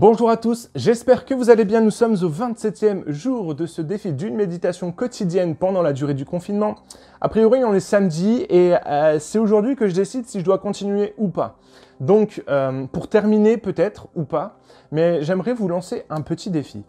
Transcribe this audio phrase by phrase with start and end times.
[0.00, 1.82] Bonjour à tous, j'espère que vous allez bien.
[1.82, 6.24] Nous sommes au 27e jour de ce défi d'une méditation quotidienne pendant la durée du
[6.24, 6.76] confinement.
[7.20, 10.56] A priori, on est samedi et euh, c'est aujourd'hui que je décide si je dois
[10.56, 11.58] continuer ou pas.
[12.00, 14.56] Donc, euh, pour terminer peut-être ou pas,
[14.90, 16.82] mais j'aimerais vous lancer un petit défi.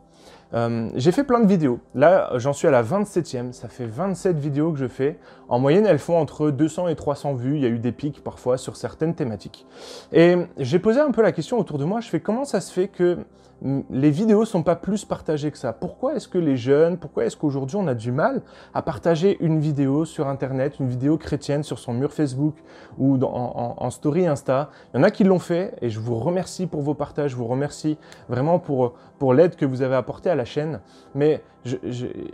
[0.53, 1.79] Euh, j'ai fait plein de vidéos.
[1.95, 3.53] Là, j'en suis à la 27e.
[3.53, 5.17] Ça fait 27 vidéos que je fais.
[5.47, 7.55] En moyenne, elles font entre 200 et 300 vues.
[7.55, 9.65] Il y a eu des pics parfois sur certaines thématiques.
[10.11, 12.01] Et j'ai posé un peu la question autour de moi.
[12.01, 13.19] Je fais comment ça se fait que
[13.63, 15.71] les vidéos sont pas plus partagées que ça.
[15.71, 18.41] Pourquoi est-ce que les jeunes, pourquoi est-ce qu'aujourd'hui on a du mal
[18.73, 22.55] à partager une vidéo sur Internet, une vidéo chrétienne sur son mur Facebook
[22.97, 24.71] ou en, story Insta?
[24.93, 27.35] Il y en a qui l'ont fait et je vous remercie pour vos partages, je
[27.35, 30.79] vous remercie vraiment pour, pour l'aide que vous avez apportée à la chaîne.
[31.13, 31.43] Mais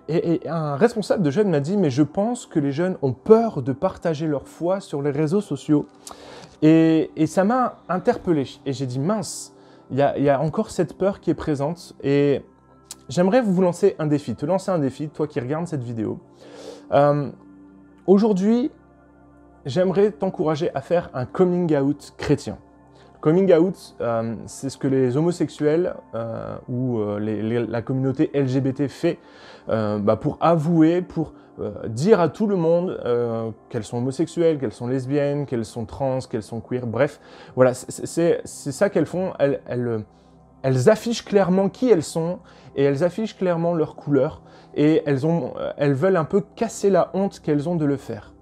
[0.07, 3.61] et, un responsable de jeunes m'a dit, mais je pense que les jeunes ont peur
[3.61, 5.87] de partager leur foi sur les réseaux sociaux.
[6.61, 9.53] Et, et ça m'a interpellé et j'ai dit, mince
[9.91, 11.95] il y, a, encore cette peur qui est présente.
[12.03, 12.41] Et
[13.09, 16.19] j'aimerais vous lancer un défi, te lancer un défi, toi qui regardes cette vidéo.
[16.91, 17.29] Euh,
[18.05, 18.71] aujourd'hui,
[19.65, 22.57] j'aimerais t'encourager à faire un coming out chrétien.
[23.21, 29.19] Coming out, euh, c'est ce que les homosexuels euh, ou la communauté LGBT fait
[29.67, 34.73] bah, pour avouer, pour euh, dire à tout le monde euh, qu'elles sont homosexuelles, qu'elles
[34.73, 37.19] sont lesbiennes, qu'elles sont trans, qu'elles sont queer, bref,
[37.55, 39.33] voilà, c'est ça qu'elles font.
[39.39, 42.39] Elles, affichent clairement qui elles sont
[42.75, 44.43] et elles affichent clairement leur couleur
[44.75, 48.33] et euh, elles veulent un peu casser la honte qu'elles ont de le faire.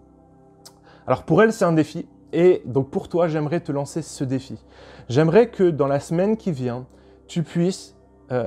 [1.07, 4.57] Alors pour elles, c'est un défi et donc pour toi, j'aimerais te lancer ce défi.
[5.09, 6.85] J'aimerais que dans la semaine qui vient,
[7.27, 7.95] tu puisses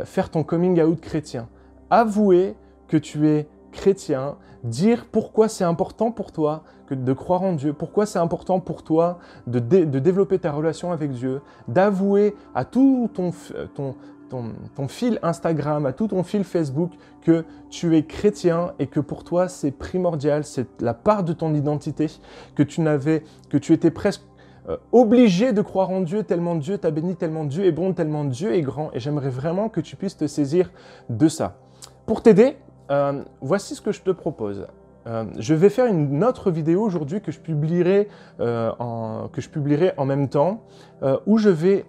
[0.05, 1.49] faire ton coming out chrétien,
[1.89, 2.57] avouer
[2.89, 8.07] que tu es chrétien, dire pourquoi c'est important pour toi de croire en Dieu, pourquoi
[8.07, 13.31] c'est important pour toi de, développer ta relation avec Dieu, d'avouer à tout ton,
[13.75, 13.95] ton,
[14.29, 19.25] ton, fil Instagram, à tout ton fil Facebook que tu es chrétien et que pour
[19.25, 22.07] toi c'est primordial, c'est la part de ton identité,
[22.55, 24.23] que tu n'avais, que tu étais presque
[24.69, 28.25] euh, obligé de croire en Dieu tellement Dieu t'a béni, tellement Dieu est bon, tellement
[28.25, 28.91] Dieu est grand.
[28.93, 30.71] Et j'aimerais vraiment que tu puisses te saisir
[31.09, 31.57] de ça.
[32.05, 32.57] Pour t'aider,
[32.91, 34.67] euh, voici ce que je te propose.
[35.07, 40.29] Euh, je vais faire une autre vidéo aujourd'hui que, je que je publierai en même
[40.29, 40.65] temps,
[41.27, 41.87] où je vais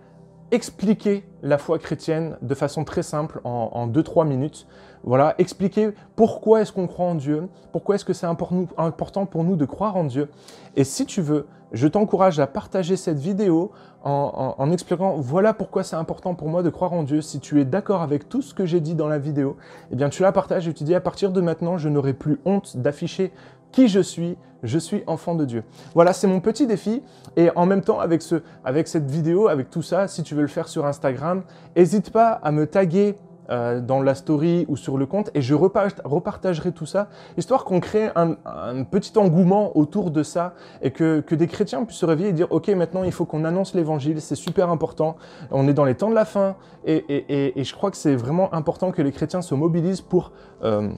[0.52, 4.68] expliquer la foi chrétienne de façon très simple, en 2-3 minutes.
[5.04, 9.56] Voilà, expliquer pourquoi est-ce qu'on croit en Dieu, pourquoi est-ce que c'est important pour nous
[9.56, 10.30] de croire en Dieu.
[10.76, 13.72] Et si tu veux, je t'encourage à partager cette vidéo
[14.04, 17.22] en, expliquant voilà pourquoi c'est important pour moi de croire en Dieu.
[17.22, 19.58] Si tu es d'accord avec tout ce que j'ai dit dans la vidéo,
[19.92, 22.40] eh bien tu la partages et tu dis à partir de maintenant, je n'aurai plus
[22.46, 23.32] honte d'afficher
[23.72, 25.64] qui je suis, je suis enfant de Dieu.
[25.94, 27.04] Voilà, c'est mon petit défi.
[27.36, 30.42] Et en même temps, avec, ce, avec cette vidéo, avec tout ça, si tu veux
[30.42, 31.44] le faire sur Instagram,
[31.76, 33.16] n'hésite pas à me taguer
[33.50, 37.80] euh, dans la story ou sur le compte et je repartagerai tout ça, histoire qu'on
[37.80, 38.36] crée un,
[38.84, 42.68] petit engouement autour de ça et que, des chrétiens puissent se réveiller et dire ok
[42.70, 45.16] maintenant il faut qu'on annonce l'évangile, c'est super important,
[45.52, 46.56] on est dans les temps de la fin
[46.86, 50.32] et, je crois que c'est vraiment important que les chrétiens se mobilisent pour,
[50.64, 50.90] euh,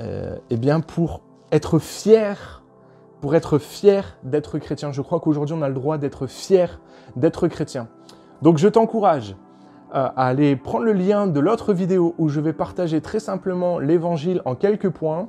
[0.00, 1.20] euh, eh bien pour
[1.52, 2.34] être fiers
[3.24, 4.92] pour être fier d'être chrétien.
[4.92, 6.78] Je crois qu'aujourd'hui, on a le droit d'être fier
[7.16, 7.88] d'être chrétien.
[8.42, 9.34] Donc, je t'encourage
[9.94, 14.42] à aller prendre le lien de l'autre vidéo où je vais partager très simplement l'évangile
[14.44, 15.28] en quelques points.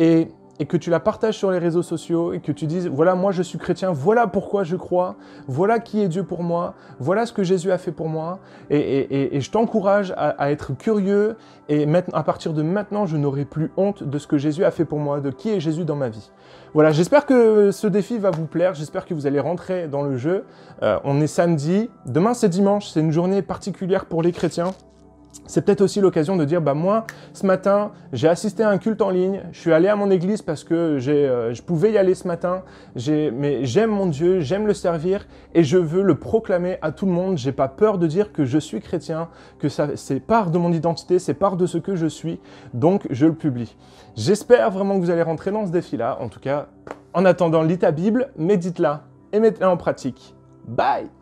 [0.00, 0.28] Et,
[0.66, 3.42] que tu la partages sur les réseaux sociaux et que tu dises voilà moi je
[3.42, 5.16] suis chrétien, voilà pourquoi je crois,
[5.48, 8.38] voilà qui est Dieu pour moi, voilà ce que Jésus a fait pour moi
[8.70, 11.36] et, je t'encourage à, être curieux
[11.68, 14.84] et à partir de maintenant je n'aurai plus honte de ce que Jésus a fait
[14.84, 16.30] pour moi, de qui est Jésus dans ma vie.
[16.72, 20.16] Voilà, j'espère que ce défi va vous plaire, j'espère que vous allez rentrer dans le
[20.16, 20.44] jeu.
[20.82, 24.70] Euh, on est samedi, demain c'est dimanche, c'est une journée particulière pour les chrétiens.
[25.46, 29.02] C'est peut-être aussi l'occasion de dire, bah moi, ce matin, j'ai assisté à un culte
[29.02, 32.14] en ligne, je suis allé à mon église parce que euh, je pouvais y aller
[32.14, 32.62] ce matin,
[32.96, 37.12] mais j'aime mon Dieu, j'aime le servir et je veux le proclamer à tout le
[37.12, 37.36] monde.
[37.36, 39.28] J'ai pas peur de dire que je suis chrétien,
[39.58, 42.40] que c'est part de mon identité, c'est part de ce que je suis,
[42.74, 43.76] donc je le publie.
[44.16, 46.18] J'espère vraiment que vous allez rentrer dans ce défi-là.
[46.20, 46.68] En tout cas,
[47.12, 49.02] en attendant, lis ta Bible, médite-la
[49.32, 50.34] et mets-la en pratique.
[50.66, 51.19] Bye